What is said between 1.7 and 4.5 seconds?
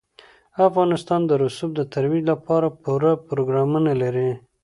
د ترویج لپاره پوره پروګرامونه لري.